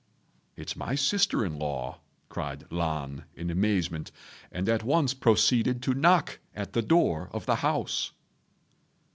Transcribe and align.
"It's 0.55 0.75
my 0.75 0.95
sister 0.95 1.45
in 1.45 1.59
law," 1.59 1.99
cried 2.27 2.65
Lan, 2.71 3.25
in 3.35 3.51
amazement, 3.51 4.11
and 4.51 4.67
at 4.67 4.81
once 4.83 5.13
proceeded 5.13 5.83
to 5.83 5.93
knock 5.93 6.39
at 6.55 6.73
the 6.73 6.81
door 6.81 7.29
of 7.31 7.45
the 7.45 7.57
house. 7.57 8.11